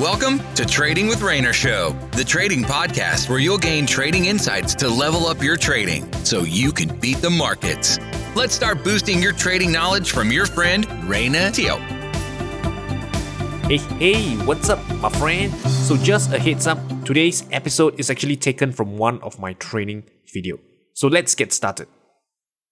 [0.00, 4.88] Welcome to Trading with Rayner Show, the trading podcast where you'll gain trading insights to
[4.88, 7.98] level up your trading so you can beat the markets.
[8.34, 11.76] Let's start boosting your trading knowledge from your friend Rayner Teo.
[13.68, 15.52] Hey, hey, what's up, my friend?
[15.68, 20.04] So, just a heads up today's episode is actually taken from one of my training
[20.32, 20.58] video.
[20.94, 21.88] So, let's get started.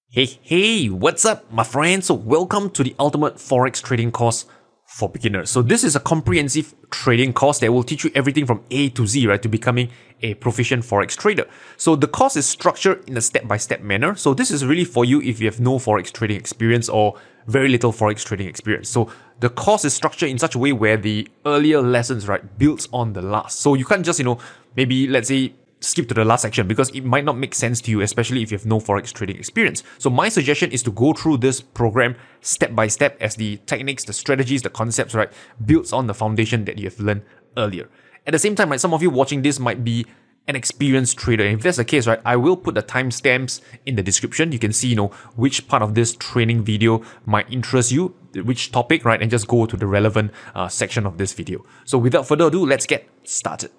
[0.09, 2.03] Hey, hey, what's up, my friend?
[2.03, 4.47] So, welcome to the Ultimate Forex Trading course
[4.89, 5.51] for beginners.
[5.51, 9.07] So this is a comprehensive trading course that will teach you everything from A to
[9.07, 9.91] Z, right, to becoming
[10.23, 11.47] a proficient forex trader.
[11.77, 14.15] So the course is structured in a step-by-step manner.
[14.15, 17.15] So this is really for you if you have no forex trading experience or
[17.47, 18.89] very little forex trading experience.
[18.89, 22.89] So the course is structured in such a way where the earlier lessons, right, builds
[22.91, 23.61] on the last.
[23.61, 24.39] So you can't just, you know,
[24.75, 27.91] maybe let's say skip to the last section because it might not make sense to
[27.91, 29.83] you, especially if you have no forex trading experience.
[29.99, 34.05] So my suggestion is to go through this program step by step as the techniques,
[34.05, 35.31] the strategies, the concepts, right,
[35.65, 37.23] builds on the foundation that you have learned
[37.57, 37.89] earlier.
[38.27, 40.05] At the same time, right, some of you watching this might be
[40.49, 41.45] an experienced trader.
[41.45, 44.51] And if that's the case, right, I will put the timestamps in the description.
[44.51, 48.73] You can see, you know, which part of this training video might interest you, which
[48.73, 51.65] topic, right, and just go to the relevant uh, section of this video.
[51.85, 53.71] So without further ado, let's get started.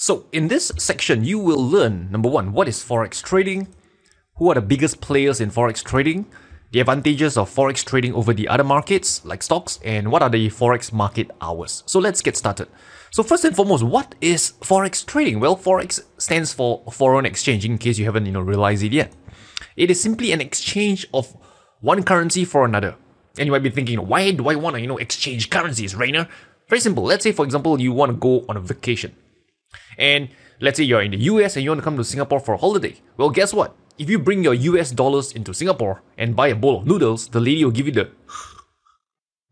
[0.00, 3.66] So, in this section, you will learn number one, what is Forex trading?
[4.36, 6.26] Who are the biggest players in Forex trading?
[6.70, 10.50] The advantages of Forex trading over the other markets, like stocks, and what are the
[10.50, 11.82] Forex market hours?
[11.86, 12.68] So, let's get started.
[13.10, 15.40] So, first and foremost, what is Forex trading?
[15.40, 19.12] Well, Forex stands for foreign exchange, in case you haven't you know, realized it yet.
[19.76, 21.36] It is simply an exchange of
[21.80, 22.94] one currency for another.
[23.36, 26.28] And you might be thinking, why do I want to, you know, exchange currencies, Rayner?
[26.68, 27.02] Very simple.
[27.02, 29.16] Let's say, for example, you want to go on a vacation.
[29.96, 30.28] And
[30.60, 32.58] let's say you're in the US and you want to come to Singapore for a
[32.58, 32.96] holiday.
[33.16, 33.76] Well, guess what?
[33.98, 37.40] If you bring your US dollars into Singapore and buy a bowl of noodles, the
[37.40, 38.10] lady will give you the,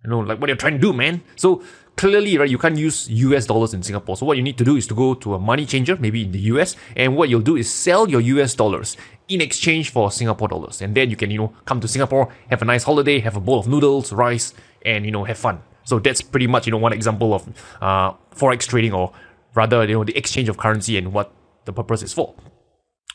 [0.04, 1.22] you know, like what you're trying to do, man.
[1.34, 1.62] So
[1.96, 4.16] clearly, right, you can't use US dollars in Singapore.
[4.16, 6.30] So what you need to do is to go to a money changer, maybe in
[6.30, 8.96] the US, and what you'll do is sell your US dollars
[9.28, 10.80] in exchange for Singapore dollars.
[10.80, 13.40] And then you can, you know, come to Singapore, have a nice holiday, have a
[13.40, 14.54] bowl of noodles, rice,
[14.84, 15.60] and, you know, have fun.
[15.84, 17.48] So that's pretty much, you know, one example of
[17.80, 19.12] uh, forex trading or
[19.56, 21.32] rather, you know, the exchange of currency and what
[21.64, 22.34] the purpose is for.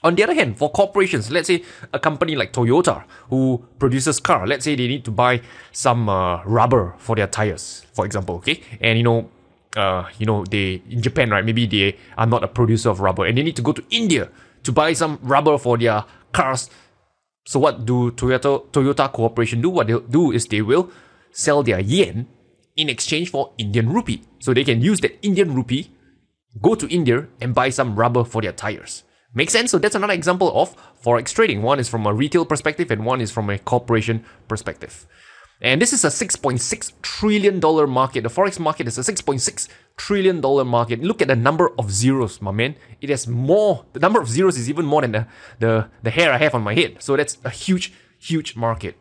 [0.04, 1.64] On the other hand, for corporations, let's say
[1.94, 5.42] a company like Toyota who produces car, let's say they need to buy
[5.72, 9.30] some uh, rubber for their tires, for example, okay, and you know,
[9.78, 11.46] uh, you know, they in Japan, right?
[11.46, 14.30] Maybe they are not a producer of rubber, and they need to go to India
[14.64, 16.04] to buy some rubber for their
[16.34, 16.72] cars.
[17.46, 19.70] So what do Toyota Toyota Corporation do?
[19.70, 20.90] What they'll do is they will
[21.32, 22.28] sell their yen
[22.76, 25.92] in exchange for Indian rupee, so they can use that Indian rupee
[26.60, 29.04] go to India and buy some rubber for their tires.
[29.34, 29.72] Make sense?
[29.72, 31.62] So that's another example of forex trading.
[31.62, 35.08] One is from a retail perspective and one is from a corporation perspective.
[35.62, 38.24] And this is a $6.6 trillion market.
[38.24, 41.02] The forex market is a $6.6 trillion market.
[41.02, 42.76] Look at the number of zeros, my man.
[43.00, 45.28] It has more, the number of zeros is even more than the,
[45.60, 46.98] the, the hair I have on my head.
[47.00, 48.98] So that's a huge, huge market.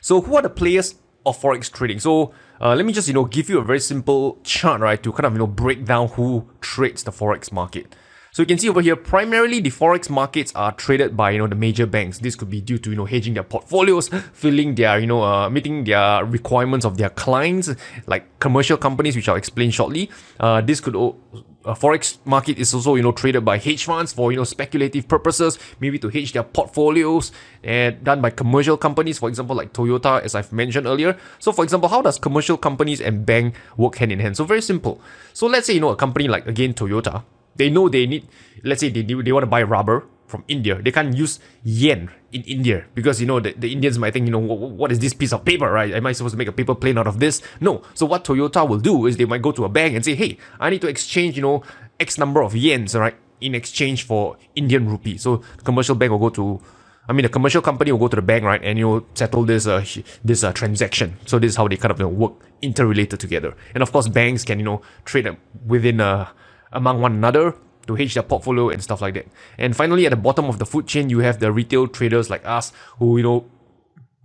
[0.00, 2.00] So who are the players of forex trading?
[2.00, 5.12] So uh, let me just you know give you a very simple chart right to
[5.12, 7.94] kind of you know break down who trades the forex market.
[8.36, 11.46] So you can see over here, primarily the forex markets are traded by you know
[11.46, 12.18] the major banks.
[12.18, 15.48] This could be due to you know hedging their portfolios, filling their you know uh,
[15.48, 17.70] meeting their requirements of their clients,
[18.06, 20.10] like commercial companies, which I'll explain shortly.
[20.38, 24.30] Uh, this could a forex market is also you know traded by hedge funds for
[24.30, 27.32] you know speculative purposes, maybe to hedge their portfolios,
[27.64, 31.16] and done by commercial companies, for example like Toyota, as I've mentioned earlier.
[31.38, 34.36] So for example, how does commercial companies and bank work hand in hand?
[34.36, 35.00] So very simple.
[35.32, 37.22] So let's say you know a company like again Toyota,
[37.56, 38.26] they know they need,
[38.62, 40.80] let's say they they want to buy rubber from India.
[40.82, 44.32] They can't use yen in India because you know the, the Indians might think you
[44.32, 45.92] know what, is this piece of paper right?
[45.94, 47.42] Am I supposed to make a paper plane out of this?
[47.60, 47.82] No.
[47.94, 50.38] So what Toyota will do is they might go to a bank and say, hey,
[50.60, 51.62] I need to exchange you know
[51.98, 55.16] X number of yens right in exchange for Indian rupee.
[55.16, 56.60] So commercial bank will go to
[57.08, 59.66] I mean, the commercial company will go to the bank, right, and you'll settle this
[59.66, 59.84] uh,
[60.24, 61.16] this uh, transaction.
[61.24, 62.32] So this is how they kind of you know, work
[62.62, 63.54] interrelated together.
[63.74, 65.28] And of course, banks can you know trade
[65.64, 66.28] within uh,
[66.76, 67.54] among one another
[67.86, 69.26] to hedge their portfolio and stuff like that.
[69.58, 72.44] And finally, at the bottom of the food chain, you have the retail traders like
[72.44, 73.46] us who, you know,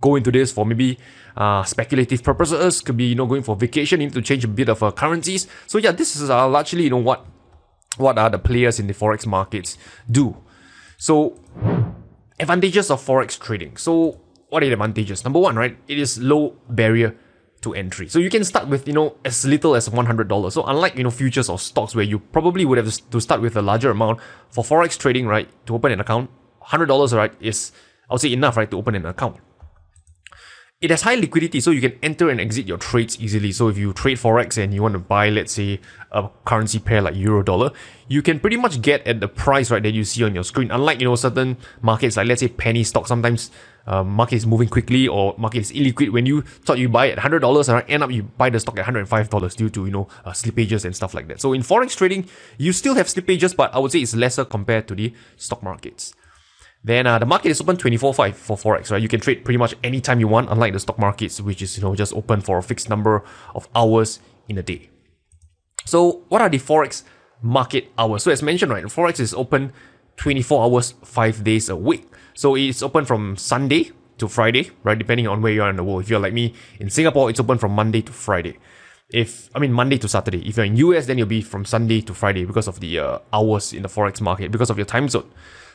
[0.00, 0.98] go into this for maybe
[1.36, 4.48] uh, speculative purposes, could be, you know, going for vacation, you need to change a
[4.48, 5.46] bit of uh, currencies.
[5.66, 7.24] So yeah, this is uh, largely, you know, what,
[7.96, 9.78] what are the players in the Forex markets
[10.10, 10.36] do.
[10.98, 11.38] So
[12.40, 13.76] advantages of Forex trading.
[13.76, 15.24] So what are the advantages?
[15.24, 15.78] Number one, right?
[15.86, 17.14] It is low barrier
[17.62, 18.08] to entry.
[18.08, 20.52] So you can start with, you know, as little as $100.
[20.52, 23.56] So unlike, you know, futures or stocks where you probably would have to start with
[23.56, 24.20] a larger amount,
[24.50, 26.30] for Forex trading, right, to open an account,
[26.62, 27.72] $100, right, is,
[28.10, 29.38] I would say enough, right, to open an account.
[30.82, 33.52] It has high liquidity, so you can enter and exit your trades easily.
[33.52, 35.80] So if you trade forex and you want to buy, let's say,
[36.10, 37.70] a currency pair like euro dollar,
[38.08, 40.72] you can pretty much get at the price right that you see on your screen.
[40.72, 43.52] Unlike you know certain markets like let's say penny stock, sometimes
[43.86, 46.10] uh, market is moving quickly or market is illiquid.
[46.10, 48.76] When you thought you buy at hundred dollars, and end up you buy the stock
[48.76, 51.40] at hundred and five dollars due to you know uh, slippages and stuff like that.
[51.40, 52.26] So in forex trading,
[52.58, 56.12] you still have slippages, but I would say it's lesser compared to the stock markets.
[56.84, 59.00] Then uh, the market is open 24/5 for forex, right?
[59.00, 61.82] You can trade pretty much anytime you want, unlike the stock markets, which is you
[61.82, 63.22] know just open for a fixed number
[63.54, 64.18] of hours
[64.48, 64.90] in a day.
[65.84, 67.04] So what are the forex
[67.40, 68.24] market hours?
[68.24, 69.72] So as mentioned, right, forex is open
[70.16, 72.08] 24 hours, five days a week.
[72.34, 74.98] So it's open from Sunday to Friday, right?
[74.98, 76.02] Depending on where you are in the world.
[76.02, 78.58] If you're like me in Singapore, it's open from Monday to Friday.
[79.12, 80.48] If I mean Monday to Saturday.
[80.48, 83.18] If you're in US, then you'll be from Sunday to Friday because of the uh,
[83.32, 85.30] hours in the forex market because of your time zone.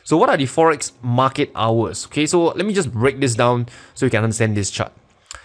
[0.08, 2.06] So what are the forex market hours?
[2.06, 4.90] Okay, so let me just break this down so you can understand this chart.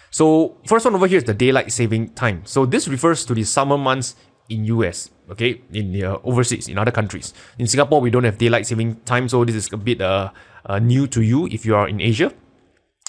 [0.10, 2.44] So first one over here is the daylight saving time.
[2.46, 4.16] So this refers to the summer months
[4.48, 7.34] in US, okay, in the uh, overseas, in other countries.
[7.60, 10.32] In Singapore, we don't have daylight saving time, so this is a bit uh,
[10.66, 12.32] uh, new to you if you are in Asia.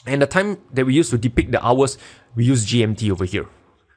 [0.09, 1.99] And the time that we use to depict the hours,
[2.35, 3.47] we use GMT over here.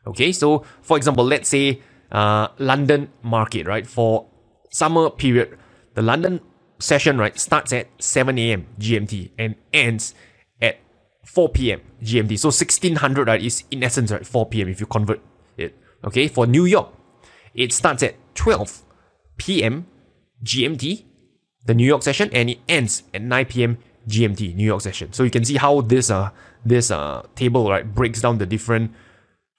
[0.05, 1.81] Okay, so for example, let's say
[2.11, 3.87] uh, London market, right?
[3.87, 4.27] For
[4.69, 5.57] summer period,
[5.95, 6.39] the London
[6.79, 8.67] session, right, starts at 7 a.m.
[8.79, 10.13] GMT and ends
[10.61, 10.77] at
[11.25, 11.81] 4 p.m.
[12.01, 12.39] GMT.
[12.39, 14.69] So 1600 right, is in essence right 4 p.m.
[14.69, 15.21] if you convert
[15.57, 15.77] it.
[16.03, 16.93] Okay, for New York,
[17.53, 18.83] it starts at 12
[19.37, 19.87] p.m.
[20.43, 21.05] GMT,
[21.65, 23.77] the New York session, and it ends at 9 p.m.
[24.07, 25.11] GMT, New York session.
[25.13, 26.29] So you can see how this uh
[26.65, 28.93] this uh table right breaks down the different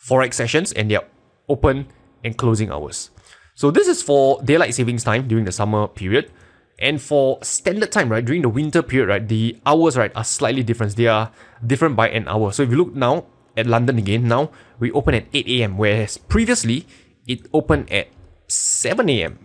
[0.00, 1.03] forex sessions and their
[1.49, 1.87] open
[2.25, 3.11] and closing hours.
[3.55, 6.31] So this is for daylight savings time during the summer period.
[6.78, 10.62] And for standard time, right, during the winter period, right, the hours, right, are slightly
[10.62, 10.94] different.
[10.94, 11.32] They are
[11.66, 12.52] different by an hour.
[12.52, 13.26] So if you look now
[13.56, 16.86] at London again, now we open at 8 a.m., whereas previously
[17.26, 18.08] it opened at
[18.46, 19.38] 7 a.m.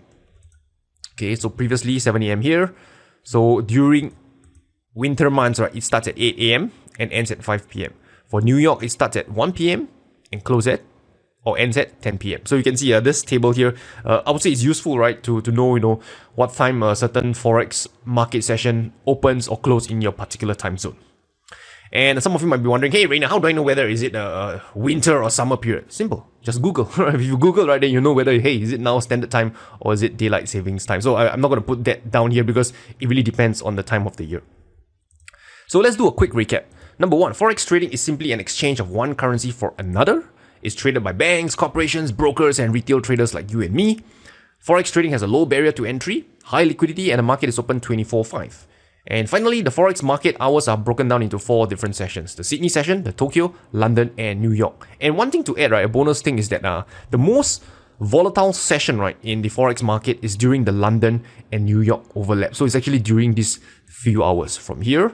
[1.14, 2.42] Okay, so previously 7 a.m.
[2.42, 2.76] here.
[3.24, 4.16] So during
[4.94, 6.72] winter months, right, it starts at 8 a.m.
[7.00, 7.94] and ends at 5 p.m.
[8.28, 9.90] For New York, it starts at 1 p.m.
[10.32, 10.82] and closes at
[11.46, 12.42] or ends at 10 p.m.
[12.46, 13.76] So you can see uh, this table here.
[14.06, 16.00] Uh, I would say it's useful, right, to to know you know
[16.36, 20.98] what time a certain forex market session opens or closes in your particular time zone.
[21.94, 24.02] And some of you might be wondering, hey, Rayner, how do I know whether is
[24.02, 25.92] it a winter or summer period?
[25.92, 26.90] Simple, just Google.
[27.14, 29.94] if you Google, right, then you know whether hey, is it now standard time or
[29.94, 31.02] is it daylight savings time?
[31.02, 33.76] So I, I'm not going to put that down here because it really depends on
[33.76, 34.42] the time of the year.
[35.68, 36.66] So let's do a quick recap.
[36.98, 40.28] Number one, forex trading is simply an exchange of one currency for another
[40.64, 44.00] is traded by banks, corporations, brokers, and retail traders like you and me.
[44.66, 47.80] Forex trading has a low barrier to entry, high liquidity, and the market is open
[47.80, 48.68] 24 5.
[49.06, 52.70] And finally, the Forex market hours are broken down into four different sessions the Sydney
[52.70, 54.88] session, the Tokyo, London, and New York.
[55.02, 57.64] And one thing to add, right, a bonus thing is that uh, the most
[58.00, 62.56] volatile session, right, in the Forex market is during the London and New York overlap.
[62.56, 65.14] So it's actually during these few hours from here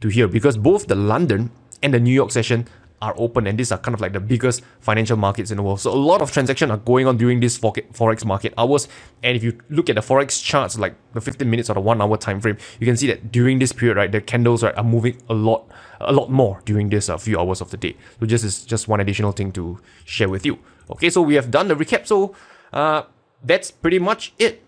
[0.00, 1.50] to here because both the London
[1.82, 2.66] and the New York session
[3.02, 5.80] are open and these are kind of like the biggest financial markets in the world.
[5.80, 8.86] So a lot of transactions are going on during this forex market hours.
[9.24, 12.00] And if you look at the forex charts, like the 15 minutes or the one
[12.00, 14.84] hour time frame, you can see that during this period, right, the candles right, are
[14.84, 15.68] moving a lot,
[16.00, 17.96] a lot more during this uh, few hours of the day.
[18.20, 20.60] So just is just one additional thing to share with you.
[20.88, 22.06] Okay, so we have done the recap.
[22.06, 22.36] So
[22.72, 23.02] uh,
[23.42, 24.62] that's pretty much it.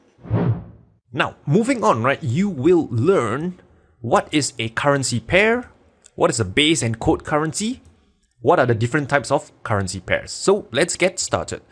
[1.13, 3.61] Now, moving on, right, you will learn
[4.01, 5.71] what is a currency pair,
[6.17, 7.81] what is a base and quote currency,
[8.45, 10.31] what are the different types of currency pairs?
[10.31, 11.63] So let's get started.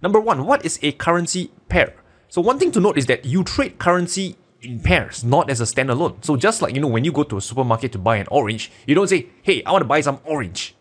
[0.00, 1.92] Number one, what is a currency pair?
[2.30, 5.64] So one thing to note is that you trade currency in pairs, not as a
[5.64, 6.24] standalone.
[6.24, 8.72] So just like you know, when you go to a supermarket to buy an orange,
[8.86, 10.74] you don't say, "Hey, I want to buy some orange."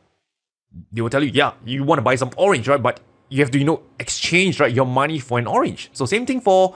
[0.93, 3.51] They will tell you, "Yeah, you want to buy some orange, right?" But you have
[3.51, 5.89] to you know exchange right your money for an orange.
[5.91, 6.75] So same thing for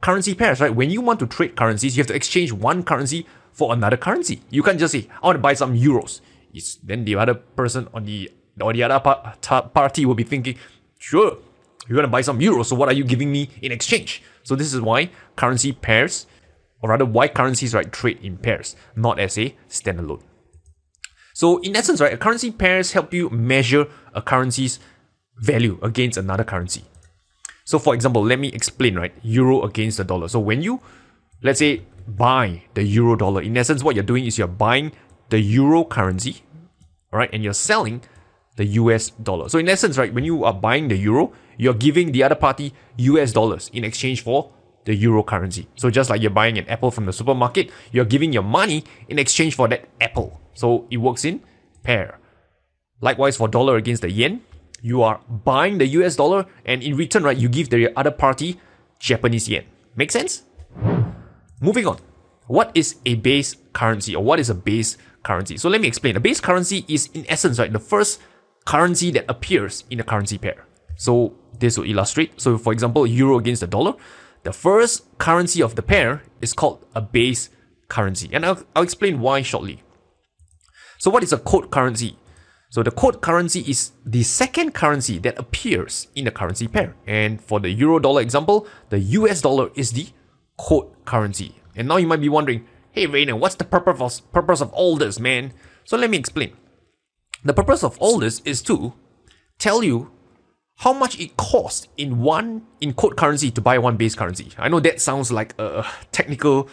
[0.00, 0.72] currency pairs, right?
[0.72, 4.42] When you want to trade currencies, you have to exchange one currency for another currency.
[4.48, 6.20] You can't just say, "I want to buy some euros."
[6.52, 8.30] It's, then the other person on the
[8.60, 10.56] or the other party will be thinking,
[10.98, 11.38] sure,
[11.88, 14.22] you're gonna buy some euros, so what are you giving me in exchange?
[14.42, 16.26] So this is why currency pairs,
[16.82, 20.22] or rather why currencies right trade in pairs, not as a standalone.
[21.34, 24.78] So in essence, right, currency pairs help you measure a currency's
[25.38, 26.84] value against another currency.
[27.64, 30.28] So for example, let me explain, right, euro against the dollar.
[30.28, 30.80] So when you,
[31.42, 34.92] let's say, buy the euro dollar, in essence, what you're doing is you're buying
[35.32, 36.42] the euro currency,
[37.10, 38.02] right, and you're selling
[38.56, 39.48] the US dollar.
[39.48, 42.74] So in essence, right, when you are buying the euro, you're giving the other party
[42.98, 44.52] US dollars in exchange for
[44.84, 45.68] the euro currency.
[45.74, 49.18] So just like you're buying an apple from the supermarket, you're giving your money in
[49.18, 50.38] exchange for that apple.
[50.52, 51.40] So it works in
[51.82, 52.18] pair.
[53.00, 54.42] Likewise, for dollar against the yen,
[54.82, 58.60] you are buying the US dollar, and in return, right, you give the other party
[58.98, 59.64] Japanese yen.
[59.96, 60.42] Make sense?
[61.62, 62.11] Moving on.
[62.52, 65.56] What is a base currency or what is a base currency?
[65.56, 66.16] So let me explain.
[66.16, 68.20] A base currency is in essence, right, the first
[68.66, 70.66] currency that appears in a currency pair.
[70.96, 72.38] So this will illustrate.
[72.38, 73.94] So for example, euro against the dollar,
[74.42, 77.48] the first currency of the pair is called a base
[77.88, 78.28] currency.
[78.34, 79.82] And I'll, I'll explain why shortly.
[80.98, 82.18] So what is a quote currency?
[82.68, 86.96] So the quote currency is the second currency that appears in the currency pair.
[87.06, 90.08] And for the euro dollar example, the US dollar is the
[90.58, 91.61] quote currency.
[91.76, 94.96] And now you might be wondering, hey Rayner, what's the purpose of, purpose of all
[94.96, 95.52] this, man?
[95.84, 96.52] So let me explain.
[97.44, 98.92] The purpose of all this is to
[99.58, 100.10] tell you
[100.76, 104.50] how much it costs in one in quote currency to buy one base currency.
[104.58, 106.68] I know that sounds like a technical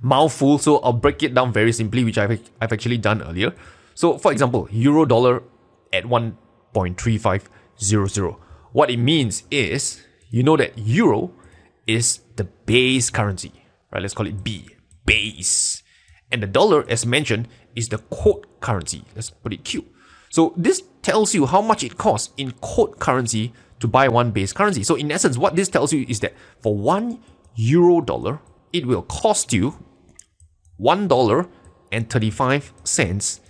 [0.00, 3.54] mouthful, so I'll break it down very simply, which I've, I've actually done earlier.
[3.94, 5.42] So, for example, euro dollar
[5.92, 8.36] at 1.3500.
[8.72, 11.32] What it means is, you know that euro
[11.86, 13.52] is the base currency,
[13.92, 14.02] right?
[14.02, 14.68] Let's call it B,
[15.04, 15.82] base.
[16.30, 19.04] And the dollar, as mentioned, is the quote currency.
[19.14, 19.84] Let's put it Q.
[20.30, 24.52] So this tells you how much it costs in quote currency to buy one base
[24.52, 24.82] currency.
[24.82, 27.20] So in essence, what this tells you is that for one
[27.54, 28.40] euro dollar,
[28.72, 29.74] it will cost you
[30.78, 31.48] one dollar
[31.90, 33.40] and thirty-five cents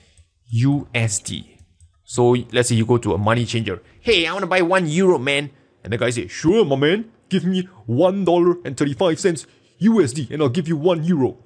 [0.53, 1.59] USD.
[2.05, 3.81] So let's say you go to a money changer.
[4.01, 5.51] Hey, I want to buy one euro, man.
[5.85, 9.47] And the guy says, sure, my man, give me one dollar and thirty-five cents
[9.83, 11.39] USD, and I'll give you one euro.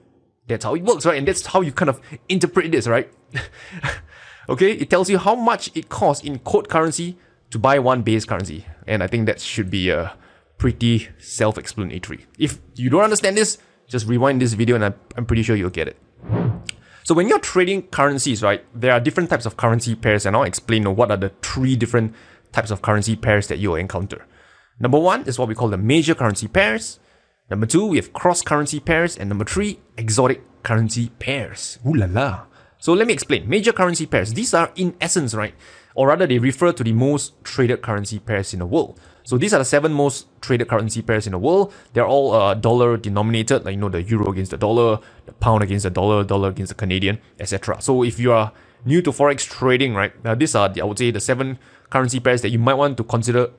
[0.46, 1.18] That's how it works, right?
[1.18, 3.10] And that's how you kind of interpret this, right?
[4.48, 7.18] okay, it tells you how much it costs in quote currency
[7.50, 8.66] to buy one base currency.
[8.86, 10.10] And I think that should be uh,
[10.58, 12.26] pretty self-explanatory.
[12.38, 15.88] If you don't understand this, just rewind this video and I'm pretty sure you'll get
[15.88, 15.96] it.
[17.04, 20.42] So when you're trading currencies, right, there are different types of currency pairs, and I'll
[20.42, 22.12] explain what are the three different
[22.50, 24.26] types of currency pairs that you'll encounter.
[24.80, 26.98] Number one is what we call the major currency pairs.
[27.48, 31.78] Number two, we have cross currency pairs, and number three, exotic currency pairs.
[31.86, 32.46] Ooh la la.
[32.78, 33.48] So let me explain.
[33.48, 34.34] Major currency pairs.
[34.34, 35.54] These are in essence, right,
[35.94, 39.00] or rather, they refer to the most traded currency pairs in the world.
[39.22, 41.72] So these are the seven most traded currency pairs in the world.
[41.94, 45.62] They're all uh, dollar denominated, like you know the euro against the dollar, the pound
[45.62, 47.80] against the dollar, dollar against the Canadian, etc.
[47.80, 48.52] So if you are
[48.84, 51.58] new to forex trading, right, uh, these are the, I would say the seven
[51.90, 53.50] currency pairs that you might want to consider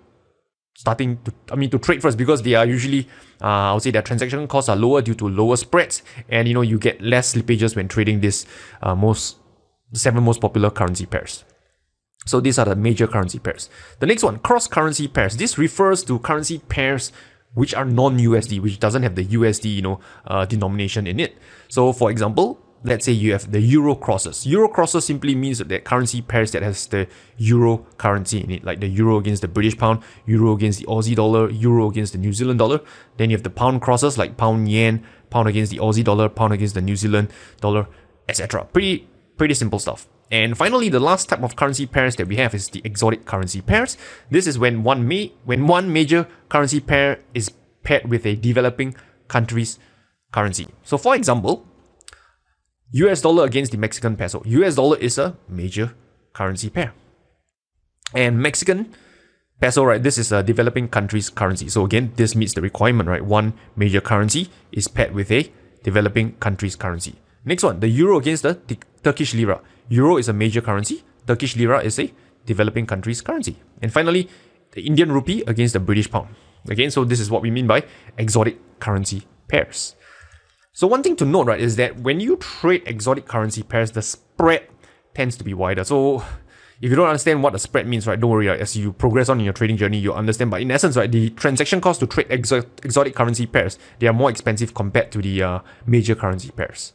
[0.78, 3.08] starting to I mean to trade first because they are usually
[3.42, 6.54] uh, I would say their transaction costs are lower due to lower spreads and you
[6.54, 8.46] know you get less slippages when trading this
[8.84, 9.38] uh, most
[9.94, 11.44] seven most popular currency pairs.
[12.28, 13.70] So these are the major currency pairs.
[14.00, 15.38] The next one, cross currency pairs.
[15.38, 17.12] This refers to currency pairs
[17.54, 21.38] which are non-USD, which doesn't have the USD, you know, uh, denomination in it.
[21.70, 24.46] So for example, let's say you have the euro crosses.
[24.46, 27.08] Euro crosses simply means that currency pairs that has the
[27.38, 31.16] euro currency in it, like the euro against the British pound, euro against the Aussie
[31.16, 32.82] dollar, euro against the New Zealand dollar.
[33.18, 36.54] Then you have the pound crosses like pound yen, pound against the Aussie dollar, pound
[36.54, 37.30] against the New Zealand
[37.62, 37.88] dollar,
[38.30, 38.66] etc.
[38.66, 39.08] Pretty
[39.38, 40.08] pretty simple stuff.
[40.30, 43.62] And finally, the last type of currency pairs that we have is the exotic currency
[43.62, 43.98] pairs.
[44.30, 47.50] This is when one may, when one major currency pair is
[47.84, 48.96] paired with a developing
[49.30, 49.80] country's
[50.34, 50.68] currency.
[50.84, 51.66] So for example,
[52.92, 54.42] US dollar against the Mexican peso.
[54.46, 55.94] US dollar is a major
[56.34, 56.94] currency pair.
[58.14, 58.94] And Mexican
[59.60, 61.68] peso, right, this is a developing country's currency.
[61.68, 63.26] So again, this meets the requirement, right?
[63.26, 65.52] One major currency is paired with a
[65.84, 67.16] developing country's currency.
[67.44, 68.58] Next one, the euro against the
[69.04, 69.62] Turkish lira.
[69.90, 71.04] Euro is a major currency.
[71.26, 72.12] Turkish lira is a
[72.46, 73.58] developing country's currency.
[73.82, 74.30] And finally,
[74.72, 76.36] the Indian rupee against the British pound.
[76.70, 77.84] Again, so this is what we mean by
[78.18, 79.96] exotic currency pairs.
[80.78, 84.04] So one thing to note, right, is that when you trade exotic currency pairs, the
[84.04, 84.68] spread
[85.16, 85.84] tends to be wider.
[85.84, 86.20] So
[86.82, 88.46] if you don't understand what the spread means, right, don't worry.
[88.46, 90.52] Right, as you progress on in your trading journey, you'll understand.
[90.52, 94.14] But in essence, right, the transaction cost to trade exo- exotic currency pairs they are
[94.14, 96.94] more expensive compared to the uh, major currency pairs.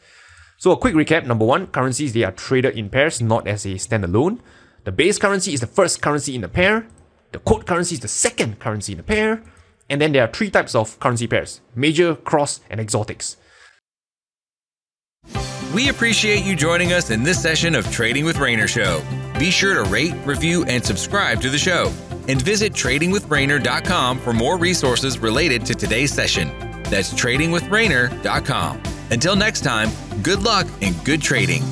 [0.58, 1.26] So a quick recap.
[1.26, 4.38] Number one, currencies, they are traded in pairs, not as a standalone.
[4.84, 6.86] The base currency is the first currency in the pair.
[7.32, 9.42] The quote currency is the second currency in the pair.
[9.90, 13.38] And then there are three types of currency pairs, major, cross, and exotics.
[15.72, 19.02] We appreciate you joining us in this session of Trading with Rayner Show.
[19.38, 21.90] Be sure to rate, review, and subscribe to the show.
[22.28, 26.48] And visit tradingwithrayner.com for more resources related to today's session.
[26.84, 28.82] That's tradingwithrayner.com.
[29.10, 29.88] Until next time,
[30.22, 31.62] good luck and good trading.